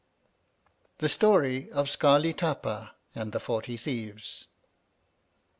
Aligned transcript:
THE 0.97 1.07
STOUT 1.07 1.67
OF 1.71 1.87
SCAELI 1.87 2.33
TAPA 2.33 2.95
AND 3.13 3.33
THE 3.33 3.39
FORTY 3.39 3.77
THIEVES. 3.77 4.47